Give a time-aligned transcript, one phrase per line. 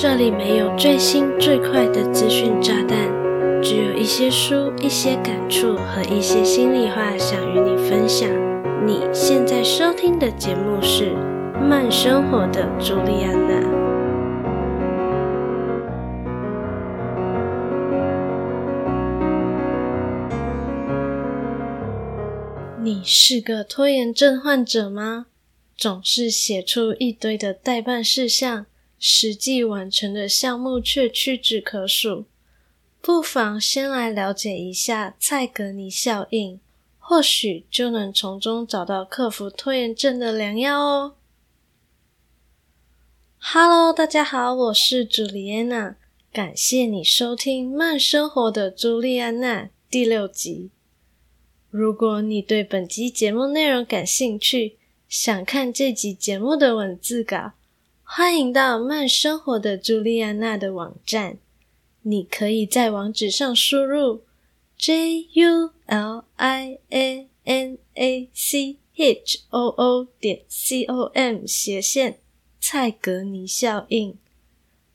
[0.00, 2.98] 这里没有最新最快的资讯炸弹，
[3.62, 8.28] 只有一些书、一些感触和一些心里话想与你分享。
[8.84, 11.12] 你现在收听的节目是
[11.60, 13.54] 《慢生活的朱莉安娜》。
[22.82, 25.26] 你是个拖延症患者吗？
[25.76, 28.66] 总是写出一堆的待办事项，
[28.98, 32.24] 实际完成的项目却屈指可数。
[33.00, 36.58] 不妨先来了解一下蔡格尼效应，
[36.98, 41.14] 或许就能从中找到克服拖延症的良药哦。
[43.38, 45.96] Hello，大家好，我是朱莉安娜，
[46.32, 50.70] 感谢你收听《慢生活的朱莉安娜》第六集。
[51.68, 57.52] 如果你对本集节目内容感兴趣，想看这集节目的文字稿，
[58.06, 61.38] 欢迎到慢生活的朱莉安娜的网站。
[62.02, 64.22] 你可以在网址上输入
[64.76, 71.46] j u l i a n a c h o o 点 c o m
[71.46, 72.20] 斜线
[72.60, 74.16] 蔡格尼效应。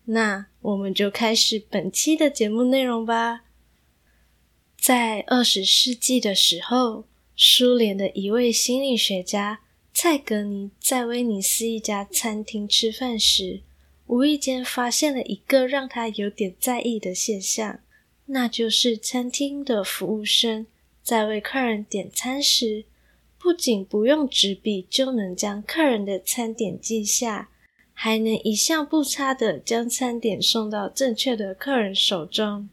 [0.05, 3.41] 那我们就开始本期的节目内容吧。
[4.77, 9.61] 在二十世纪的时候，苏联的一位心理学家
[9.93, 13.61] 蔡格尼在威尼斯一家餐厅吃饭时，
[14.07, 17.79] 无意间发现了一个让他有点在意的现象，
[18.27, 20.65] 那就是餐厅的服务生
[21.03, 22.85] 在为客人点餐时，
[23.37, 27.49] 不仅不用纸笔就能将客人的餐点记下，
[27.93, 32.69] 还能一项不差的将餐点送到正确的客人手中。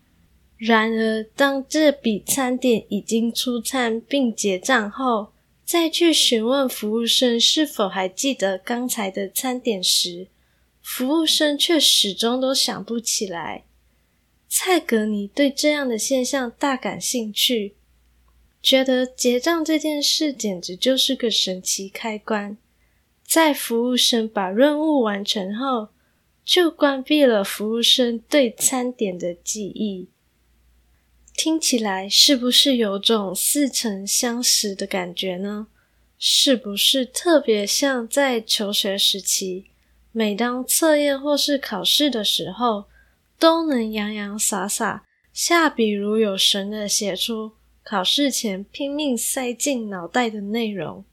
[0.57, 5.33] 然而，当这笔餐点已经出餐并结账后，
[5.67, 10.29] 再去询问服务生是否还记得刚才的餐点时，
[10.81, 13.65] 服务生却始终都想不起来。
[14.49, 17.75] 蔡格尼对这样的现象大感兴趣，
[18.63, 22.57] 觉得结账这件事简直就是个神奇开关。
[23.27, 25.89] 在服务生把任务完成后，
[26.45, 30.07] 就关闭了服务生对餐点的记忆。
[31.37, 35.67] 听起来是不是有种似曾相识的感觉呢？
[36.19, 39.67] 是不是特别像在求学时期，
[40.13, 42.87] 每当测验或是考试的时候，
[43.39, 45.05] 都能洋洋洒洒、
[45.35, 47.53] 下笔如有神的写出
[47.85, 51.05] 考试前拼命塞进脑袋的内容，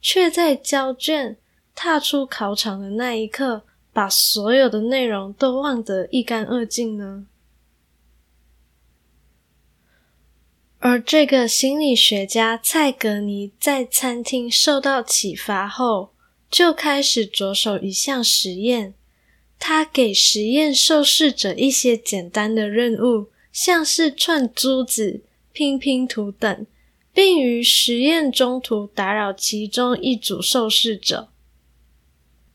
[0.00, 1.36] 却在交卷、
[1.74, 7.26] 踏出考场的那一刻，把所有的内容都忘得一干二净呢？
[10.82, 16.14] 而这个心理学家蔡格尼在餐厅受到启发后，
[16.50, 18.94] 就开始着手一项实验。
[19.58, 25.20] 他给实验受试者一些简单的任务，像是串珠子、
[25.52, 26.66] 拼拼图等，
[27.12, 31.28] 并于实验中途打扰其中一组受试者。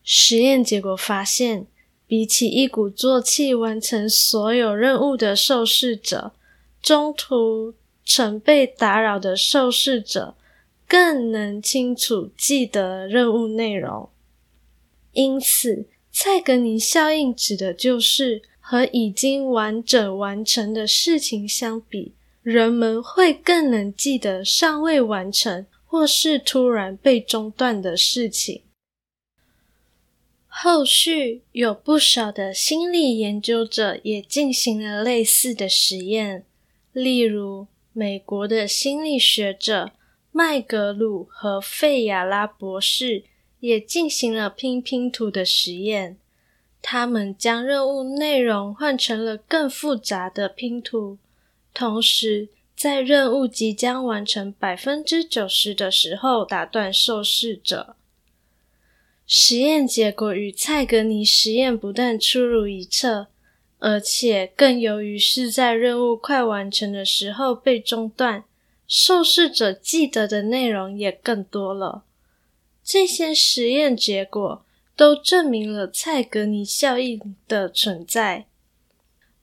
[0.02, 1.68] 实验结果发现，
[2.08, 6.32] 比起一鼓作气完成所有任务的受试者，
[6.82, 7.74] 中途
[8.06, 10.36] 曾被打扰的受试者
[10.86, 14.08] 更能清楚记得任务内容，
[15.12, 28.62] 因此蔡格尼效应指的就是和已经完整完成的事情相比，人们会更能记得尚未完成或是突然被中断的事情。
[30.46, 36.46] 后续有不少的心理研究者也进行了类似的实验，
[36.92, 37.66] 例如，
[37.98, 39.92] 美国的心理学者
[40.30, 43.24] 麦格鲁和费亚拉博士
[43.60, 46.18] 也进行了拼拼图的实验。
[46.82, 51.16] 他们将任务内容换成了更复杂的拼图，
[51.72, 57.96] 同时在任务即将完成百分之九十的时候打断受试者。
[59.26, 63.28] 实验结果与蔡格尼实验不但出入一辙。
[63.78, 68.44] 而且更由于是在任务快完成的时候被中断，
[68.88, 72.04] 受试者记得的内容也更多了。
[72.82, 74.64] 这些实验结果
[74.96, 78.46] 都证明了蔡格尼效应的存在。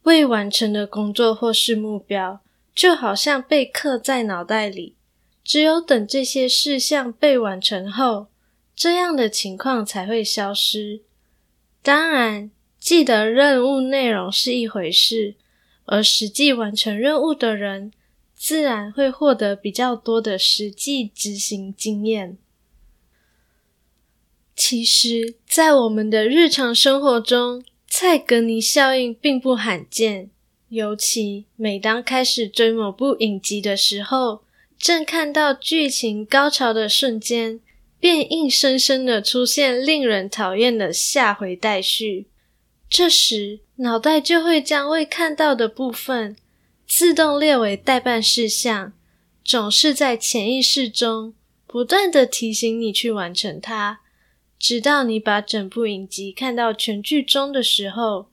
[0.01, 2.41] 未完成的工作或是目标，
[2.74, 4.95] 就好像被刻在脑袋里，
[5.44, 8.27] 只有等这些事项被完成后，
[8.75, 11.01] 这样的情况才会消失。
[11.83, 12.50] 当然。
[12.83, 15.35] 记得任务内容是一回事，
[15.85, 17.94] 而实际完成任务的人，
[18.35, 22.38] 自然会获得比较多的实际执行经验。
[24.53, 30.29] 其实，在我们的日常生活中，蔡格尼效应并不罕见，
[30.68, 34.44] 尤其每当开始追某部影集的时候，
[34.77, 37.62] 正看到剧情高潮的瞬间，
[37.97, 42.27] 便硬生生的出现令人讨厌的下回待续。
[42.95, 46.36] 这时，脑袋就会将未看到的部分
[46.88, 48.94] 自动列为待办事项，
[49.44, 51.34] 总是在潜意识中
[51.66, 54.01] 不断的提醒你去完成它。
[54.60, 58.28] 直到你把整部影集看到全剧终的时候，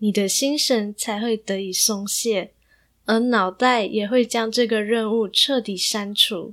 [0.00, 2.52] 你的心神才会得以松懈，
[3.06, 6.52] 而脑袋也会将这个任务彻底删除。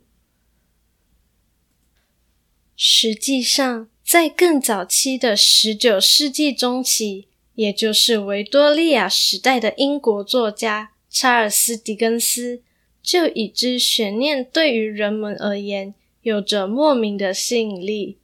[2.77, 7.27] 实际上，在更早期的十九世纪中期，
[7.59, 12.61] 也就是维多利亚时代的英国作家查尔斯·狄更斯，
[13.03, 18.17] 就已知悬念对于人们而言有着莫名的吸引力。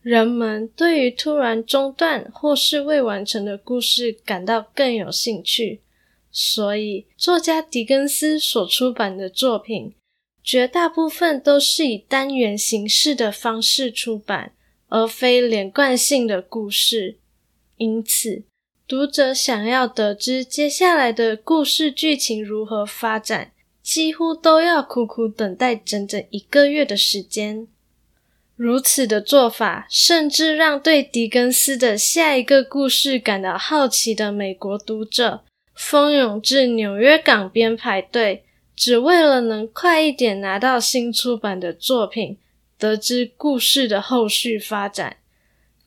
[0.00, 5.82] 人们对于突然中断或是未完成的故事感到更有兴趣，
[6.30, 9.92] 所以作家狄更斯所出版的作品
[10.42, 14.54] 绝大部分都是以单元形式的方式出版，
[14.88, 17.18] 而非连贯性的故事。
[17.76, 18.44] 因此，
[18.86, 23.52] 读者想要得知接下来的故事剧情如何发展，
[23.82, 27.66] 几乎都要苦苦等待整整一个月的时间。
[28.54, 35.42] 如此的做法，甚至让对狄更斯的下一个故事感到好奇的美国读者
[35.74, 38.44] 蜂拥至纽约港边排队，
[38.76, 42.36] 只为了能快一点拿到新出版的作品，
[42.78, 45.16] 得知故事的后续发展。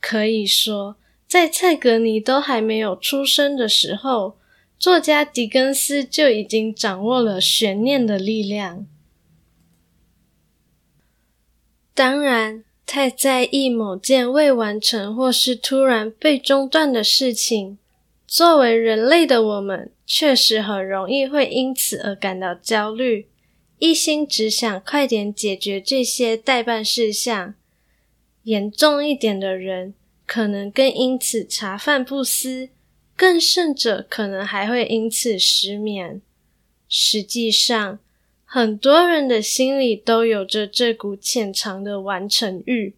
[0.01, 0.97] 可以说，
[1.35, 4.37] 在蔡格尼都还没有出生的时候，
[4.79, 8.87] 作家狄更斯就已经掌握了悬念的力量。
[11.93, 17.77] 当然，太在意某件未完成或是突然被中断的事情，
[18.25, 23.27] 作为人类的我们，确实很容易会因此而感到焦虑，
[23.79, 27.55] 一心只想快点解决这些待办事项。
[28.43, 32.69] 严重一点的人，可能更因此茶饭不思，
[33.15, 36.21] 更甚者，可能还会因此失眠。
[36.87, 37.99] 实际上，
[38.43, 42.95] 很多人的心里都有着这股潜藏的完成欲，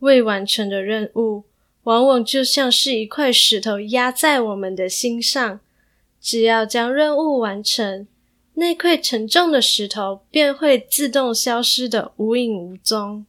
[0.00, 1.44] 未完成的任务
[1.84, 5.60] 往往就像是一块石头压在我们的心上，
[6.20, 8.06] 只要将任务完成，
[8.54, 13.24] 那块沉重的石头便会自动消失的无影无踪。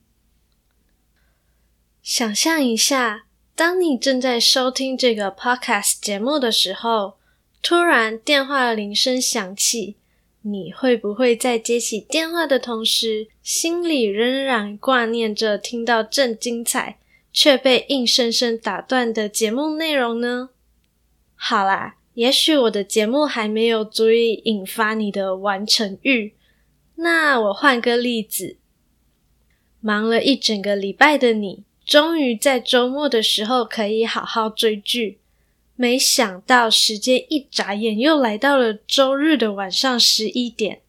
[2.03, 3.25] 想象一下，
[3.55, 7.15] 当你正在收听这个 podcast 节目的时候，
[7.61, 9.97] 突然电话铃声响起。
[10.43, 16.97] 你会不会在接起电话的同时，心里仍然挂念着听到正精彩
[17.31, 20.49] 却被硬生生打断的节目内容呢？
[21.35, 26.33] 好啦，也许我的节目还没有足以引发你的完成欲，
[26.95, 28.57] 那我换个例子，
[29.79, 35.19] 忙了一整个礼拜的你，终于在周末的时候可以好好追剧。
[35.75, 40.79] 没想到时间一眨眼又来到了周日的晚上十一点，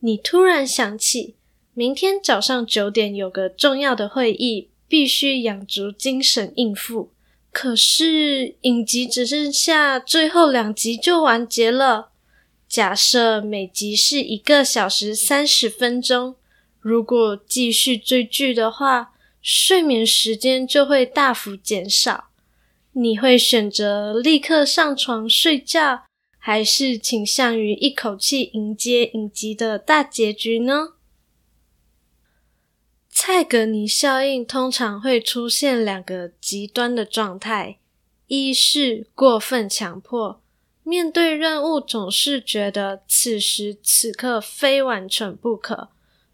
[0.00, 1.34] 你突然想起
[1.72, 7.10] 明天早上九点有个重要的会议，必须养足精神应付。
[7.50, 12.10] 可是影集只剩下最后两集就完结了。
[12.68, 16.34] 假设每集是一个小时三十分钟，
[16.80, 22.30] 如果继续追剧的话，睡眠时间就会大幅减少。
[22.92, 26.04] 你会选择立刻上床睡觉，
[26.36, 30.94] 还是倾向于一口气迎接影集的大结局呢？
[33.08, 37.78] 蔡格尼效应通常会出现两个极端的状态：
[38.26, 40.42] 一是过分强迫，
[40.82, 45.90] 面对任务总是觉得此时此刻非完成不可，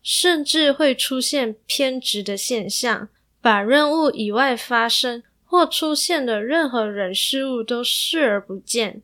[0.08, 3.08] 甚至会出现偏执的现象，
[3.40, 5.24] 把任务以外发生。
[5.48, 9.00] 或出现的任何人事物都视而不见，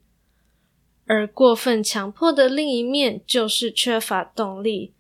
[1.06, 4.92] 而过分强迫的另一面就是缺乏动力，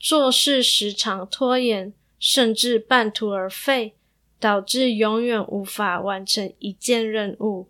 [0.00, 3.94] 做事时常拖延，甚至半途而废，
[4.40, 7.68] 导致永远无法完成一件任务。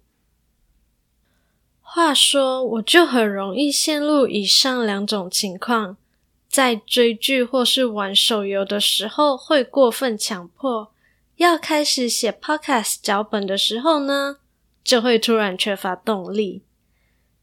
[1.81, 5.97] 话说，我就很容易陷入以上两种情况，
[6.57, 10.91] 在追剧或是玩手游的时候会过分强迫。
[11.37, 14.39] 要开始写 Podcast 脚本的时候呢，
[14.83, 16.63] 就会突然缺乏动力。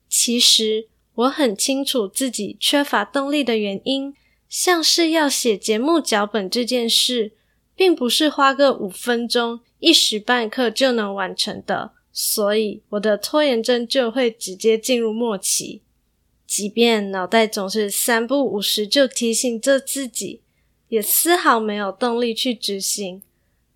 [0.10, 4.16] 其实我很清楚自己缺乏动力的原因，
[4.50, 7.34] 像是要写节目脚本这件事，
[7.76, 15.84] 并不是花个五分钟、一时半刻就能完成的，所以我的拖延症就会直接进入末期。
[16.54, 20.42] 即便脑袋总是三不五时就提醒着自己，
[20.88, 23.24] 也丝毫没有动力去执行。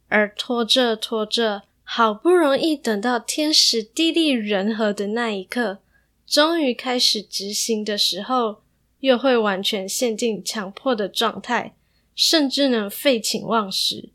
[0.09, 5.79] 而拖着拖着，好不容易等到天时地利人和的那一刻，
[6.27, 8.57] 终于开始执行的时候，
[8.99, 11.73] 又会完全陷进强迫的状态，
[12.13, 14.09] 甚至能废寝忘食。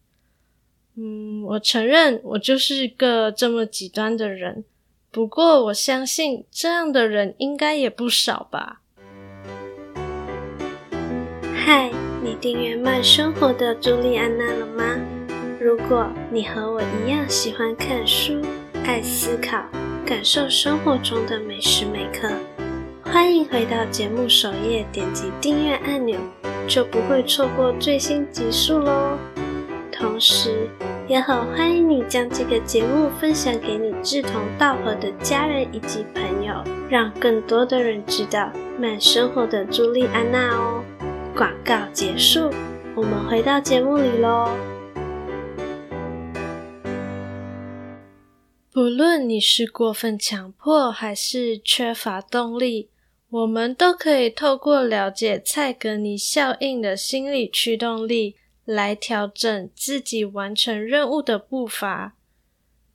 [0.94, 4.64] 嗯，我承认我就是个这么极端的人，
[5.12, 8.80] 不过我相信这样的人应该也不少吧。
[11.54, 11.90] 嗨，
[12.22, 14.98] 你订阅慢生活的朱莉安娜了吗？
[15.60, 18.40] 如果你和我一样喜欢看书、
[18.86, 19.62] 爱思考、
[20.06, 22.32] 感受生活中的每时每刻，
[23.02, 26.18] 欢迎回到节目首页，点击订阅按钮，
[26.66, 29.18] 就不会错过最新集数喽。
[30.02, 30.68] 同时，
[31.06, 36.52] 也很欢迎你将这个节目分享给你志同道合的家人以及朋友，
[36.90, 40.82] 让更多的人知道慢生活的朱莉安娜哦。
[41.36, 42.50] 广告结束，
[42.96, 44.50] 我们回到节目里喽。
[48.72, 52.88] 不论你是过分强迫还是缺乏动力，
[53.30, 58.34] 我们都可以透过了解蔡格尼效应的心理驱动力。
[58.64, 62.14] 来调整自己完成任务的步伐。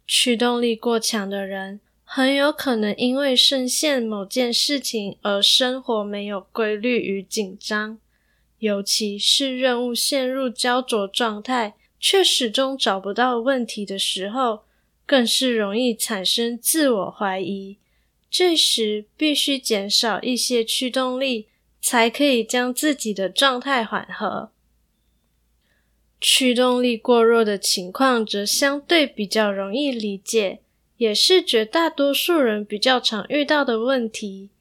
[0.06, 8.00] 驱动力过强的人，很有可能因为深陷某件事情而生活没有规律与紧张，
[8.60, 14.64] 尤其是任务陷入焦灼状态，却始终找不到问题的时候，
[15.06, 17.78] 更是容易产生自我怀疑。
[18.30, 21.48] 这时必须减少一些驱动力，
[21.82, 24.52] 才可以将自己的状态缓和。
[26.38, 30.60] 驱动力过弱的情况则相对比较容易理解，
[30.98, 34.51] 也是绝大多数人比较常遇到的问题。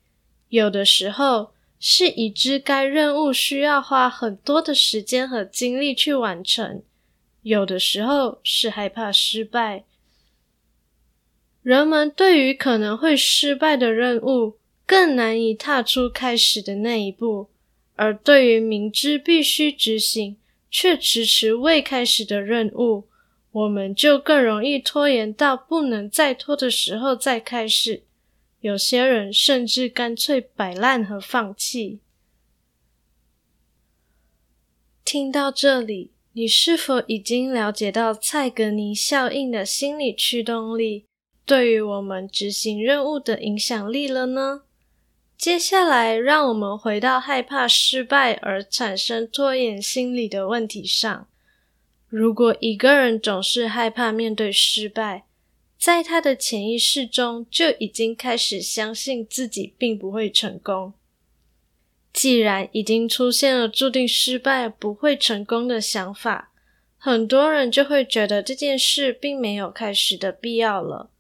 [0.49, 6.81] 有的时候是已知该任务需要花很多的时间和精力去完成，
[7.43, 9.85] 有的时候是害怕失败。
[11.63, 14.55] 人们对于可能会失败的任务
[14.87, 17.51] 更难以踏出开始的那一步，
[17.97, 20.39] 而对于明知必须执行，
[20.71, 23.05] 却迟迟未开始的任务，
[23.53, 28.03] 我们就更容易拖延到不能再拖的时候再开始。
[28.61, 32.01] 有些人甚至干脆摆烂和放弃。
[35.05, 41.05] 听到这里，你是否已经了解到蔡格尼效应的心理驱动力
[41.45, 44.63] 对于我们执行任务的影响力了呢？
[45.37, 51.29] 接下来，让我们回到害怕失败而产生拖延心理的问题上。
[52.09, 55.25] 如果一个人总是害怕面对失败，
[55.79, 60.95] 在他的潜意识中就已经开始相信自己并不会成功。
[62.13, 66.51] 既然已经出现了注定失败不会成功的想法，
[66.97, 71.11] 很多人就会觉得这件事并没有开始的必要了。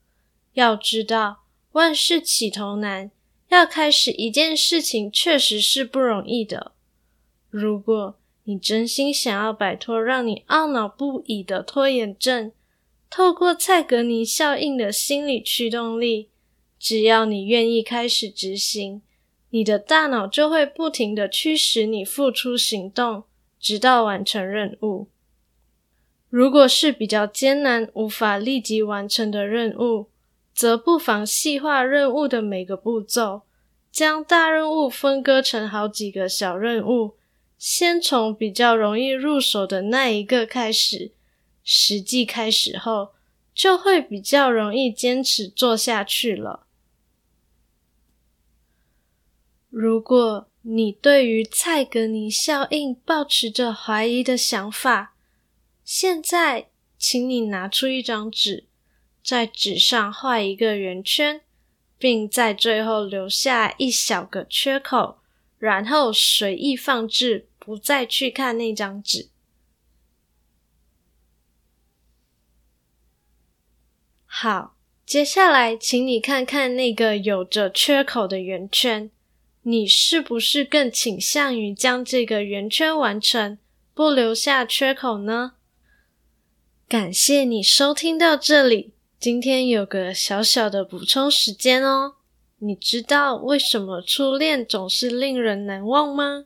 [0.54, 3.10] 要知道，万事起头难。
[3.48, 6.72] 要开始一件事情，确实是不容易的。
[7.50, 12.52] 如果你真心想要摆脱让你懊恼不已的拖延症，
[13.08, 16.28] 透过蔡格尼效应的心理驱动力，
[16.78, 19.02] 只要你愿意开始执行，
[19.50, 23.24] 你的大脑就会不停的驱使你付出行动，
[23.58, 25.08] 直到完成任务。
[26.28, 30.08] 如果是比较艰难、无法立即完成的任务，
[30.56, 33.42] 则不妨细化任务的每个步骤，
[33.92, 37.16] 将大任务分割成好几个小任务，
[37.58, 41.12] 先从比较容易入手的那一个开始。
[41.62, 43.10] 实际开始后，
[43.54, 46.66] 就会比较容易坚持做下去了。
[49.68, 55.14] 如果你对于蔡格尼效应抱持着怀疑的想法，
[55.84, 58.64] 现在请你拿出一张纸。
[59.26, 61.40] 在纸上画一个圆圈，
[61.98, 65.18] 并在最后留下一小个缺口，
[65.58, 69.30] 然后随意放置，不再去看那张纸。
[74.26, 79.10] 好，接下来请你看看那个有着缺口的圆圈，
[79.62, 83.58] 你是不是更倾向于将这个圆圈完成，
[83.92, 85.54] 不留下缺口呢？
[86.86, 88.92] 感谢你收听到这里。
[89.26, 92.14] 今天有个小小的补充时间哦，
[92.60, 96.44] 你知道为什么初恋总是令人难忘吗？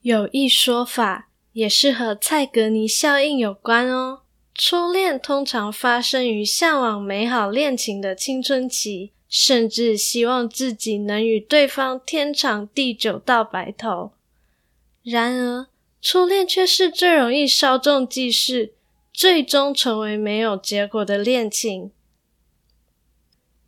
[0.00, 4.20] 有一说法也是和蔡格尼效应有关哦，
[4.54, 14.12] 初恋通常发生于向往美好恋情的青春期，甚至希望自己能与对方天长地久到白头。
[15.02, 15.66] 然而，
[16.00, 18.72] 初恋却是最容易稍纵即逝，
[19.12, 21.90] 最终成为没有结果的恋情。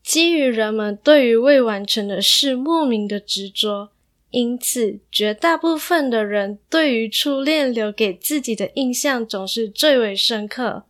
[0.02, 3.90] 基于人们对于未完成的事莫名的执着，
[4.30, 10.84] 因此绝大部分的人对于初恋留给自己的印象总是最为深刻。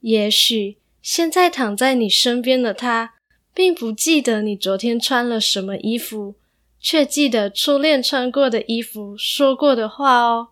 [0.00, 3.14] 也许现在躺在你身边的他，
[3.54, 6.34] 并不记得你昨天穿了什么衣服，
[6.80, 10.48] 却记得初恋穿过的衣服，说过的话哦。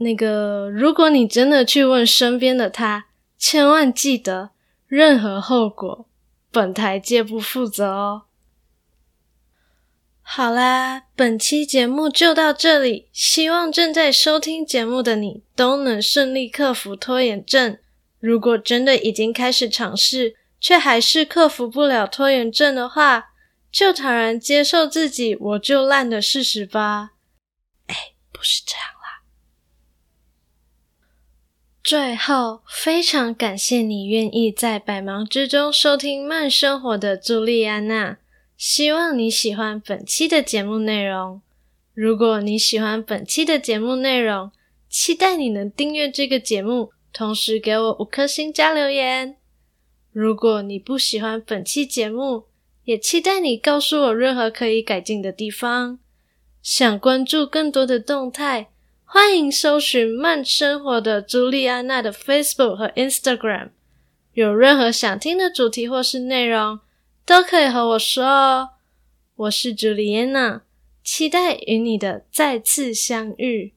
[0.00, 3.06] 那个，如果你真的去问身边的他，
[3.38, 4.50] 千万记得。
[4.86, 6.08] 任何后果，
[6.50, 8.22] 本台皆不负责哦。
[10.20, 17.78] 好啦，本期节目就到这里，希望正在收听节目的你都能顺利克服拖延症。
[18.18, 23.30] 如果真的已经开始尝试，却还是克服不了拖延症的话，
[23.70, 27.10] 就坦然接受自己我就烂的事实吧。
[27.86, 27.94] 哎，
[28.32, 28.99] 不是这样。
[31.90, 38.18] 最后，非常感谢你愿意在百忙之中收听慢生活的朱莉安娜。
[38.56, 41.42] 希望你喜欢本期的节目内容。
[41.92, 44.52] 如果你喜欢本期的节目内容，
[44.88, 49.34] 期待你能订阅这个节目，同时给我五颗星加留言。
[50.12, 52.44] 如果你不喜欢本期节目，
[52.84, 55.98] 也期待你告诉我任何可以改进的地方。
[56.62, 58.68] 想关注更多的动态。
[59.12, 63.70] 欢迎搜寻慢生活的朱莉安娜的 Facebook 和 Instagram，
[64.34, 66.78] 有任何想听的主题或是内容，
[67.26, 68.68] 都可以和我说哦。
[69.34, 70.62] 我是朱莉安娜，
[71.02, 73.74] 期待与你的再次相遇。